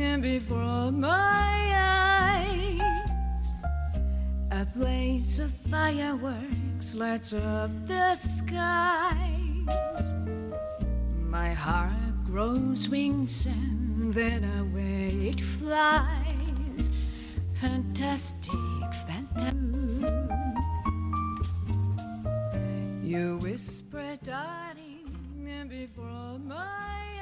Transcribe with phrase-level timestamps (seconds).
[0.00, 3.54] and before my eyes,
[4.50, 10.14] a blaze of fireworks lights up the skies.
[11.18, 16.90] My heart grows wings, and then away it flies.
[17.60, 18.52] Fantastic,
[19.06, 19.54] fantastic.
[23.02, 27.15] You whisper, darling, and before my.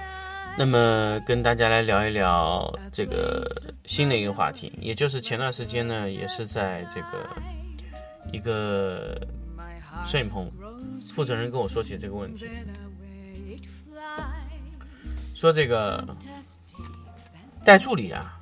[0.57, 3.45] 那么跟大家来聊一聊这个
[3.85, 7.29] 新的一个话题，也就是前段时间呢，也是在这个
[8.33, 9.21] 一个
[10.07, 10.51] 摄影棚
[11.13, 12.47] 负责人跟我说起这个问题，
[15.35, 16.07] 说这个
[17.65, 18.39] 带助理啊，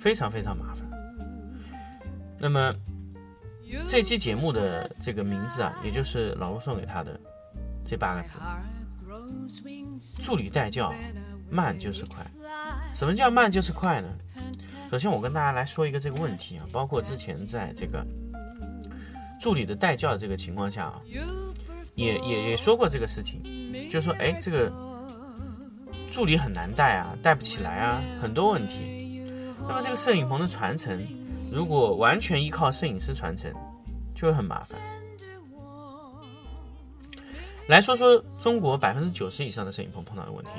[0.00, 0.88] 非常非常麻烦。
[2.38, 2.74] 那么
[3.86, 7.20] 这期节目的这个名字啊，也就是老陆送给他的
[7.84, 8.38] 这八个字：
[10.22, 10.92] 助理带教，
[11.50, 12.24] 慢就是快。
[12.94, 14.08] 什么叫慢就是快呢？
[14.90, 18.04] 首先，我跟大家来说一个这个问题啊，包括之前在这个
[19.40, 21.00] 助理的带教的这个情况下啊，
[21.94, 23.40] 也也也说过这个事情，
[23.90, 24.72] 就说哎，这个
[26.10, 29.22] 助理很难带啊，带不起来啊，很多问题。
[29.68, 31.00] 那么这个摄影棚的传承，
[31.52, 33.52] 如果完全依靠摄影师传承，
[34.16, 34.76] 就会很麻烦。
[37.68, 40.50] 来说说中国百分之九十以上的摄影棚碰到的问题。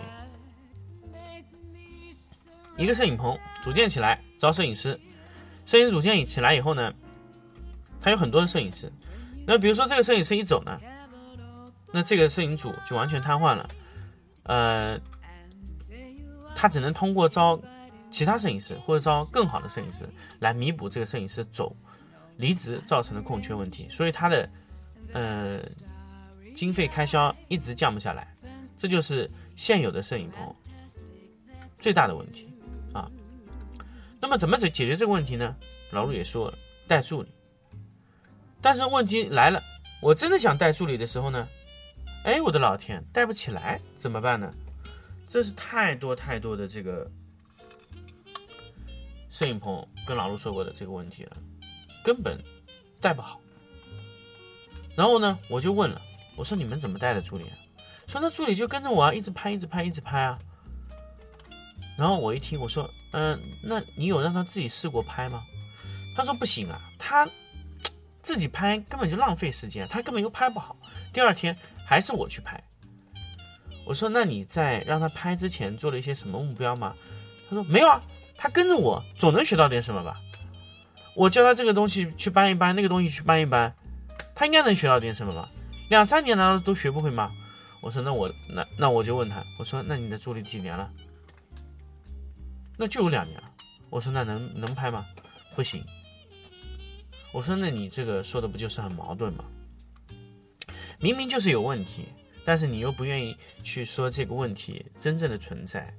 [2.78, 5.00] 一个摄影棚组建起来，招摄影师，
[5.66, 6.94] 摄影组建起来以后呢，
[8.00, 8.92] 它有很多的摄影师。
[9.46, 10.80] 那比如说这个摄影师一走呢，
[11.92, 13.70] 那这个摄影组就完全瘫痪了。
[14.44, 15.00] 呃，
[16.56, 17.60] 他只能通过招
[18.10, 20.04] 其他摄影师或者招更好的摄影师
[20.40, 21.76] 来弥补这个摄影师走
[22.38, 24.50] 离职造成的空缺问题，所以他的
[25.14, 25.60] 呃
[26.56, 28.36] 经费开销一直降不下来，
[28.76, 30.54] 这就是现有的摄影棚
[31.78, 32.51] 最大的问题。
[34.22, 35.56] 那么怎么解解决这个问题呢？
[35.92, 37.30] 老陆也说了，带助理。
[38.62, 39.60] 但是问题来了，
[40.02, 41.48] 我真的想带助理的时候呢，
[42.24, 44.54] 哎，我的老天，带不起来，怎么办呢？
[45.28, 47.10] 这是太多太多的这个
[49.30, 51.38] 摄影棚跟老陆说过的这个问题了，
[52.04, 52.38] 根本
[53.00, 53.42] 带不好。
[54.96, 56.00] 然后呢，我就问了，
[56.36, 57.58] 我说你们怎么带的助理啊？
[58.08, 60.38] 说那助理就跟着我啊，一直拍，一直拍，一直拍啊。
[61.98, 65.44] 然后我一听，我说，嗯、那你有让他自己试过拍吗？
[66.16, 67.28] 他说不行啊，他
[68.22, 70.76] 自己拍根本就浪费时间，他根本就拍不好。
[71.14, 72.62] 第二天还是我去拍。
[73.86, 76.96] 我说那你在让他拍之前做了一些什么目标吗？
[77.50, 78.02] 他说没有啊，
[78.38, 80.20] 他跟着我总能学到点什么吧。
[81.16, 83.74] 我教他这个东西去搬一搬，那个东西去搬一搬，
[84.34, 85.50] 他应该能学到点什么吧？
[85.90, 87.32] 两三年难道都学不会吗？
[87.82, 90.90] 我说那我那那我就问他，我说那你的助理几年了？
[92.82, 93.52] 那就有两年了。
[93.92, 95.06] 我说那能能拍吗？
[95.56, 95.84] 不行。
[97.32, 99.46] 我说那你这个说的不就是很矛盾吗？
[101.00, 102.06] 明明就是有问题，
[102.44, 105.94] 但是你又不愿意去说这个问题真正的存在。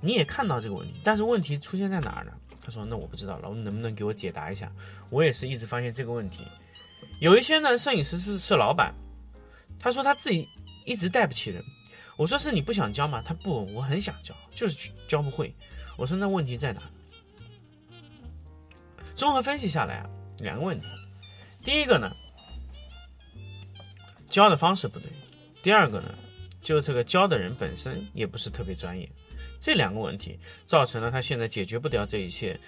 [0.00, 2.32] 你也看到这个问题，但是问题出现在哪儿呢？
[2.60, 4.68] 他说那我不知道，老能不能给我解答一下？
[5.10, 6.44] 我也是一直发现这个问题。
[7.20, 8.92] 有一些呢，摄影师是是老板，
[9.78, 10.48] 他说他自己
[10.84, 11.62] 一直带不起人。
[12.20, 13.22] 我说是你不想教吗？
[13.24, 15.54] 他不，我很想教，就是教不会。
[15.96, 16.82] 我说那问题在哪？
[19.16, 20.86] 综合分析下来啊，两个问题。
[21.62, 22.14] 第一个呢，
[24.28, 25.08] 教的方式不对；
[25.62, 26.14] 第二个呢，
[26.60, 29.10] 就这个教的人本身也不是特别专业。
[29.58, 32.60] 这两个问题造成了他现在解决不掉这一切，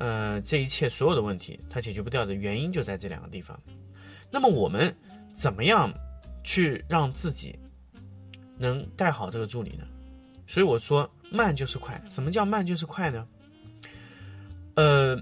[0.00, 3.56] 呃，这一切所有的问题，他解决不掉的原因就在这两个地方。
[4.28, 4.92] 那么我们
[5.36, 5.88] 怎么样
[6.42, 7.56] 去让自己
[8.62, 9.84] 能带好这个助理呢？
[10.46, 12.00] 所以我说慢就是快。
[12.08, 13.26] 什么叫慢就是快呢？
[14.74, 15.20] 呃，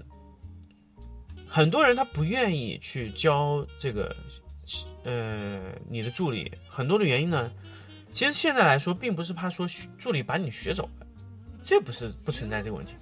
[1.47, 4.15] 很多人他不愿意去教这个，
[5.03, 7.51] 呃，你的助理，很多的原因呢，
[8.13, 9.67] 其实现在来说，并不是怕说
[9.97, 11.07] 助理把你学走了，
[11.63, 12.93] 这不是不存在这个问题，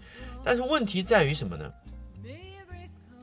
[0.44, 1.72] 但是问题在于什么呢？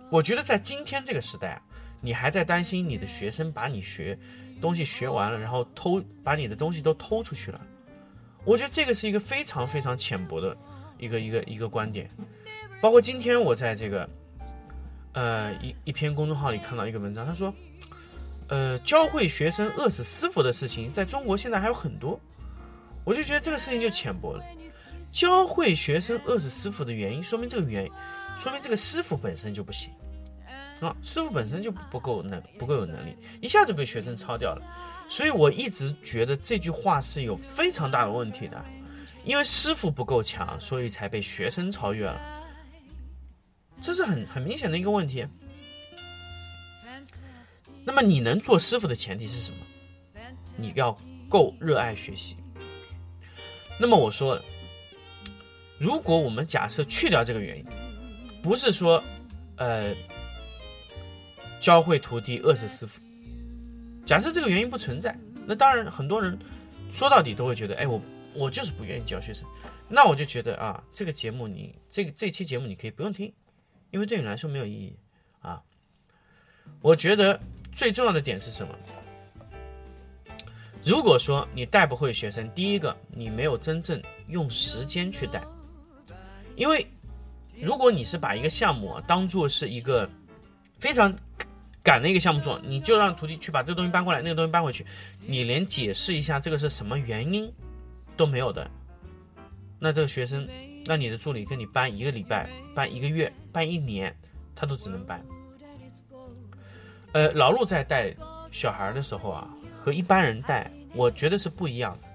[0.09, 1.63] 我觉得在今天这个时代啊，
[2.01, 4.17] 你还在担心你的学生把你学
[4.61, 7.61] 东西学完了，然后偷把你的东西都偷出去了，
[8.45, 10.57] 我觉得这个是一个非常非常浅薄的
[10.99, 12.11] 一个一个一个观点。
[12.81, 14.09] 包括今天我在这个
[15.13, 17.53] 呃一一篇公众号里看到一个文章，他说，
[18.49, 22.19] 呃，教会学生饿死师傅的事情，在中国现在还有很多。
[23.05, 24.45] 我就觉得这个事情就浅薄了。
[25.13, 27.93] 教会学生饿死师傅的原因，说明这个原因，
[28.37, 29.91] 说明这个师傅本身就不行
[30.81, 34.63] 啊，师傅本身就不够能不够有能力，一下就被学生超掉了。
[35.09, 38.65] 所以我一直觉得这句话是有非常大的问题的，
[39.25, 42.21] 因为师傅不够强，所以才被学生超越了，
[43.81, 45.27] 这是很很明显的一个问题。
[47.85, 49.59] 那么你能做师傅的前提是什么？
[50.57, 50.97] 你要
[51.29, 52.37] 够热爱学习。
[53.81, 54.39] 那么我说。
[55.79, 57.67] 如果我们假设去掉这个原因，
[58.43, 58.99] 不是说，
[59.57, 59.95] 呃，
[61.67, 63.01] 教会徒弟饿死师傅。
[64.05, 66.39] 假设这个原因不存在，那当然很多人
[66.93, 68.01] 说到底都会觉得，哎，我
[68.35, 69.45] 我就是不愿意教学生。
[69.89, 73.35] 那我就觉得啊，这个节目你这个这期节目你可以不用听，
[73.91, 74.97] 因为对你来说没有意义
[75.41, 75.61] 啊。
[76.83, 77.41] 我觉得
[77.73, 78.73] 最重要的点是什么？
[80.85, 85.43] 如果说你带不会学生，第一个你没有真正用时间去带。
[86.55, 86.87] 因为，
[87.61, 90.09] 如果你是把一个项目啊当做是一个
[90.79, 91.13] 非常
[91.87, 94.85] 赶那个项目做，你就让徒弟去把这个东西搬过来，那个东西搬回去，
[95.25, 97.49] 你连解释一下这个是什么原因
[98.17, 98.69] 都没有的，
[99.79, 100.49] 那这个学生，
[100.85, 104.13] 那你的助理跟你搬一个礼拜、搬一个月、搬一年，
[104.57, 105.25] 他都只能搬。
[107.13, 108.13] 呃，老陆在带
[108.51, 109.49] 小孩的时候啊，
[109.79, 112.09] 和一般人带，我觉得是不一样的。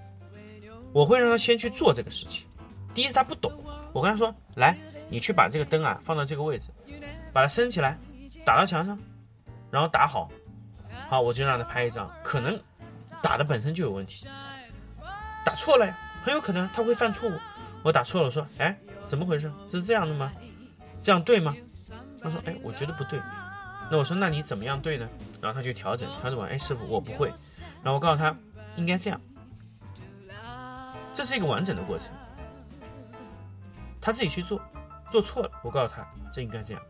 [0.92, 2.46] 我会让他先去做这个事情，
[2.94, 3.50] 第一是他不懂。
[3.94, 4.78] 我跟他说：“来，
[5.08, 6.70] 你去把这个灯啊放到这个位置，
[7.32, 7.98] 把它升起来，
[8.44, 9.00] 打到墙上，
[9.72, 10.30] 然后打好。
[11.10, 12.10] 好，我就让他拍一张。
[12.24, 12.60] 可能
[13.22, 14.28] 打的本身就有问题，
[15.44, 17.34] 打错了呀，很有可能他会犯错误。
[17.84, 19.52] 我打错了，我说：哎，怎么回事？
[19.68, 20.32] 这是这样的吗？
[21.02, 21.56] 这样对吗？
[22.22, 23.20] 他说：哎，我觉得不对。
[23.90, 25.10] 那我说：那你怎么样对呢？
[25.42, 27.34] 然后他就调整，调整完，哎，师傅，我不会。
[27.82, 28.36] 然后我告诉他，
[28.76, 29.20] 应该这样。
[31.14, 32.10] 这是一个完整的过程。”
[34.00, 34.60] 他自己去做，
[35.12, 36.82] 做错了，我告诉他这应该这样，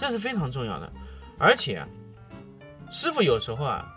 [0.00, 0.90] 这是非常重要的。
[1.38, 1.84] 而且，
[2.90, 3.94] 师傅有时候啊，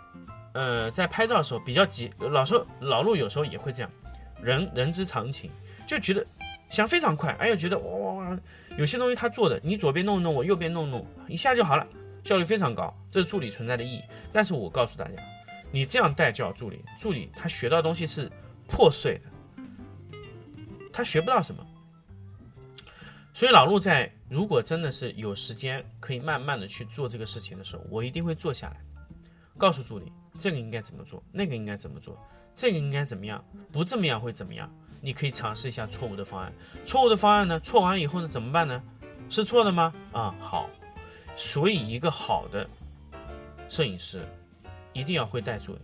[0.52, 3.90] 呃，在拍照的时候比较急，老说老陆有时候也会这样，
[4.42, 5.50] 人人之常情，
[5.86, 6.22] 就觉得
[6.68, 8.38] 想非常快，哎呀，觉得哇，
[8.76, 11.86] 有些东西他做的，你左边弄弄，我右边弄弄，一下就好了，
[12.22, 14.02] 效率非常高，这是助理存在的意义。
[14.30, 15.12] 但是我告诉大家，
[15.70, 18.30] 你这样带教助理，助理他学到东西是
[18.68, 19.30] 破碎的。
[20.92, 21.66] 他学不到什么，
[23.32, 28.80] 所以老陆在如果真的是有时间可以慢慢的去做这个事情的时候，我一定会坐下来，
[29.56, 32.18] 告诉助理这个应该怎么做，那个应该怎么做，
[32.52, 34.68] 这个应该怎么样，不这么样会怎么样？
[35.00, 36.52] 你可以尝试一下错误的方案，
[36.84, 38.82] 错误的方案呢，错完以后呢怎么办呢？
[39.30, 39.94] 是错的吗？
[40.10, 40.68] 啊，好，
[41.36, 42.68] 所以一个好的
[43.68, 44.20] 摄影师
[44.92, 45.80] 一定要会带助理，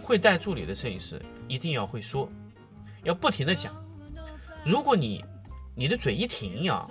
[0.00, 2.30] 会带助理的摄影师一定要会说，
[3.02, 3.74] 要不停的讲。
[4.64, 5.24] 如果你，
[5.74, 6.88] 你的嘴一停呀，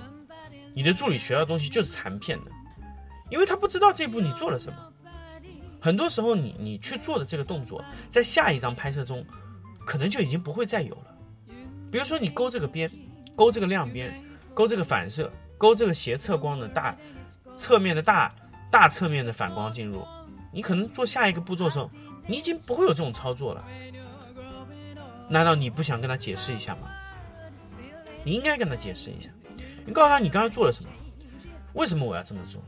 [0.79, 2.51] 你的助理学到东西就是残片的，
[3.29, 4.79] 因为他不知道这步你做了什么。
[5.77, 9.25] 很多时候，你你去做的这个动作，在下一张拍摄中，
[9.85, 11.17] 可能就已经不会再有了。
[11.91, 12.89] 比如说，你勾这个边，
[13.35, 14.09] 勾这个亮边，
[14.53, 16.95] 勾这个反射，勾这个斜侧光的大
[17.57, 18.33] 侧面的大
[18.71, 20.07] 大侧面的反光进入，
[20.49, 21.91] 你可能做下一个步骤的时候，
[22.25, 23.67] 你已经不会有这种操作了。
[25.27, 26.87] 难道你不想跟他解释一下吗？
[28.23, 29.29] 你应该跟他解释一下，
[29.85, 30.89] 你告诉他你刚才做了什么，
[31.73, 32.61] 为什么我要这么做？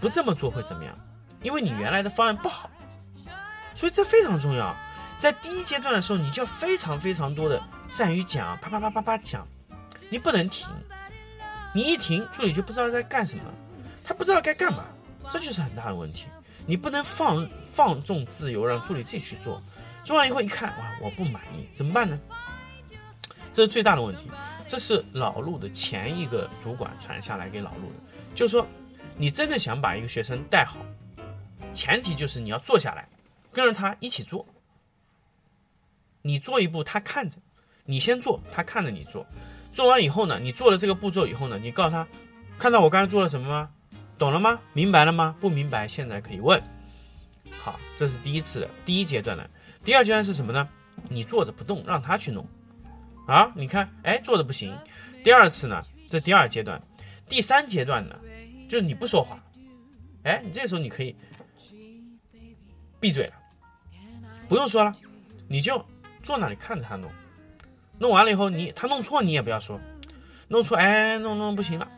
[0.00, 0.94] 不这么做会怎么样？
[1.42, 2.70] 因为你原来的方案不好，
[3.74, 4.74] 所以这非常重要。
[5.16, 9.46] 在第一阶段的时候，你就要非常非常多的善于讲，啪啪啪啪啪讲，
[10.10, 10.66] 你不能停，
[11.74, 13.44] 你一停，助理就不知道在干什么，
[14.04, 14.84] 他不知道该干嘛，
[15.30, 16.26] 这就是很大的问题。
[16.66, 19.62] 你不能放放纵自由，让助理自己去做，
[20.04, 22.18] 做完以后一看，哇，我不满意，怎么办呢？
[23.56, 24.30] 这是最大的问题，
[24.66, 27.94] 这是老陆的前一个主管传下来给老陆的，
[28.34, 28.66] 就是说，
[29.16, 30.76] 你真的想把一个学生带好，
[31.72, 33.08] 前提就是你要坐下来，
[33.50, 34.44] 跟着他一起做。
[36.20, 37.38] 你做一步，他看着，
[37.86, 39.26] 你先做，他看着你做，
[39.72, 42.06] 做完以后呢，你做了这个步骤以后呢，你告诉他，
[42.58, 43.70] 看到我刚才做了什么吗？
[44.18, 44.60] 懂了吗？
[44.74, 45.34] 明白了吗？
[45.40, 46.62] 不明白，现在可以问。
[47.52, 49.48] 好，这是第一次的第一阶段的，
[49.82, 50.68] 第二阶段是什么呢？
[51.08, 52.46] 你坐着不动，让他去弄。
[53.26, 54.76] 啊，你看，哎，做的不行。
[55.24, 56.80] 第二次呢，这第二阶段，
[57.28, 58.16] 第三阶段呢，
[58.68, 59.42] 就是你不说话，
[60.22, 61.14] 哎，你这时候你可以
[63.00, 63.34] 闭嘴了，
[64.48, 64.94] 不用说了，
[65.48, 65.84] 你就
[66.22, 67.10] 坐那里看着他弄。
[67.98, 69.80] 弄完了以后，你他弄错你也不要说，
[70.48, 71.88] 弄错哎弄弄不行了，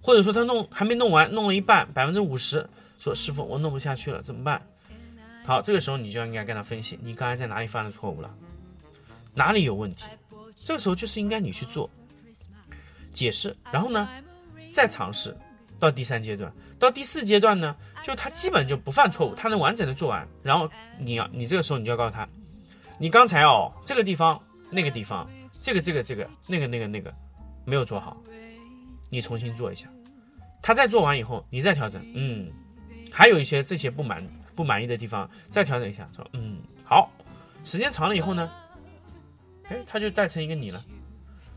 [0.00, 4.64] 或者说他弄还没弄完，弄了一半百分之五十，说师傅我弄不下去了怎么办？
[5.44, 8.32] 好，这个时候你就应该跟他分析，你刚才在哪里犯了错误了，
[9.34, 10.04] 哪里有问题？
[10.56, 11.88] 这个时候就是应该你去做
[13.12, 14.08] 解释，然后呢
[14.72, 15.36] 再尝试
[15.78, 22.28] 到第三阶段，到第四阶段呢，就他基本就不犯错误，他能完整的做完，然后你要你这个时候你就要告诉他，
[22.98, 24.40] 你刚才哦这个地方。
[24.74, 25.28] 那个地方，
[25.60, 27.12] 这个这个这个那个那个那个
[27.66, 28.16] 没有做好，
[29.10, 29.86] 你重新做一下。
[30.62, 32.02] 他再做完以后，你再调整。
[32.14, 32.50] 嗯，
[33.12, 36.08] 还有一些这些不满不满意的地方，再调整一下。
[36.16, 37.12] 说嗯好，
[37.64, 38.50] 时间长了以后呢，
[39.68, 40.84] 哎，他就带成一个你了。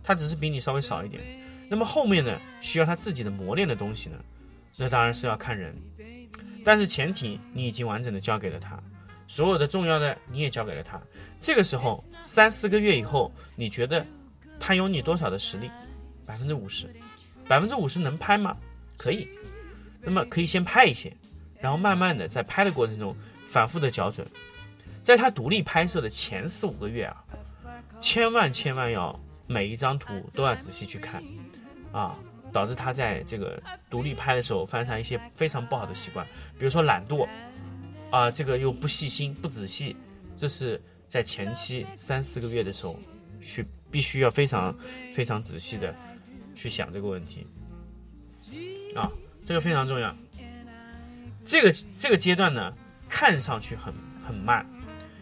[0.04, 1.22] 他只是比你稍微少一点。
[1.70, 4.18] 那么后面呢，需要他自己的磨练的东西呢，
[4.78, 5.76] 那当然是要看人。
[6.64, 8.80] 但是前提你已经完整的交给了他。
[9.28, 11.02] 所有的重要的你也交给了他，
[11.40, 14.06] 这个时候三四个月以后，你觉得
[14.60, 15.70] 他有你多少的实力？
[16.24, 16.88] 百分之五十，
[17.48, 18.56] 百分之五十能拍吗？
[18.98, 19.28] 可以，
[20.00, 21.12] 那么可以先拍一些，
[21.60, 23.16] 然后慢慢的在拍的过程中
[23.48, 24.26] 反复的校准，
[25.02, 27.24] 在他独立拍摄的前四五个月啊，
[28.00, 31.24] 千万千万要每一张图都要仔细去看
[31.92, 32.18] 啊，
[32.52, 36.26] 导致他在这个独立拍的时候犯上一些非常不好的习惯，
[36.58, 37.28] 比如说懒惰。
[38.12, 39.94] 啊，这个又不细心、不仔细，
[40.38, 42.98] 这是在前期三四个月的时候，
[43.42, 44.74] 去必须要非常
[45.14, 45.94] 非常仔细的
[46.54, 47.46] 去想这个问题。
[48.96, 49.12] 啊，
[49.44, 50.16] 这个非常重要。
[51.44, 52.72] 这个这个阶段呢，
[53.10, 53.94] 看上去很
[54.26, 54.66] 很慢，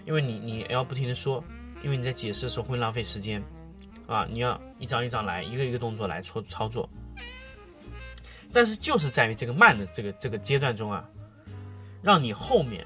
[0.05, 1.43] 因为你你要不停的说，
[1.83, 3.43] 因为你在解释的时候会浪费时间，
[4.07, 6.89] 啊，你要一张一张来，一个一个动作来操操作。
[8.51, 11.07] 但是就是在于这个慢的这个这个阶段中啊。
[12.03, 12.85] 让你后面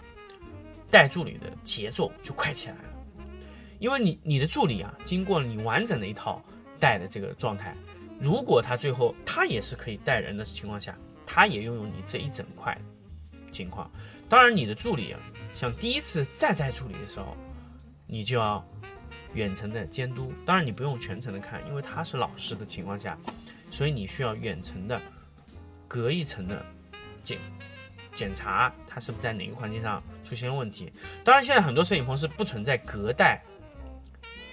[0.91, 2.83] 带助理的节奏就快起来了，
[3.79, 6.39] 因为你你的助理啊，经过了你完整的一套
[6.79, 7.75] 带的这个状态，
[8.19, 12.79] 如果他最后他也是可以带人的情况下，他也拥有你这一整块
[13.51, 13.89] 情况。
[14.29, 15.19] 当然，你的助理啊，
[15.51, 17.35] 想第一次再带助理的时候，
[18.05, 18.63] 你就要
[19.37, 20.33] 远程的监督。
[20.45, 23.15] 当然，你不用全程的看，因为他是老师的情况下，
[23.69, 24.99] 所以你需要远程的
[25.87, 26.65] 隔一层的
[27.23, 27.37] 检。
[28.15, 30.91] 检查他是不是在哪个环境上出现了问题。
[31.23, 33.39] 当然，现在很多摄影棚是不存在隔带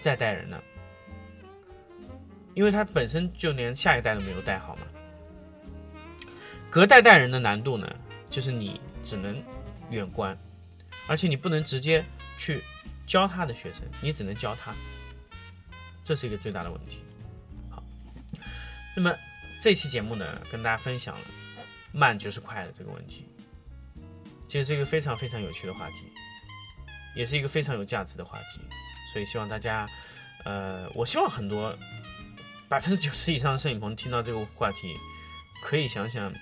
[0.03, 0.63] 再带人的，
[2.53, 4.83] 因为他本身就连下一代都没有带好嘛。
[6.69, 7.91] 隔代带人的难度呢，
[8.29, 9.43] 就是你只能
[9.89, 10.37] 远观，
[11.09, 12.05] 而且你不能直接
[12.37, 12.61] 去
[13.15, 14.75] 教他的学生，你只能教他，
[16.05, 16.99] 这是一个最大的问题。
[17.71, 17.81] 好，
[18.97, 19.15] 那么
[19.61, 21.21] 这期节目呢，跟大家分享了
[21.93, 23.25] 慢就是快的这个问题。
[24.49, 25.95] 其实是一个非常非常有趣的话题，
[27.15, 28.61] 也是一个非常有价值的话题，
[29.13, 29.89] 所以希望大家，
[30.45, 31.73] 呃，我希望很多
[32.69, 34.93] 百分之九十以上的摄影棚听到这个话题，
[35.63, 36.35] 可以想想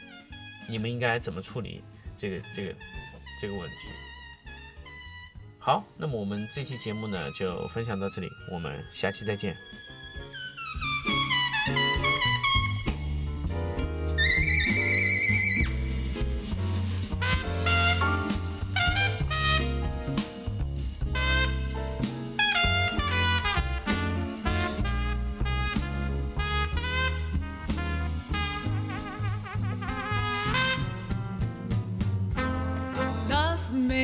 [0.71, 1.85] 你们应该怎么处理
[2.17, 2.75] 这个这个
[3.43, 3.77] 这个问题。
[5.65, 9.57] 好，那么我们这期节目呢就分享到这里，我们下期再见。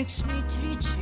[0.09, 0.98] makes me treat you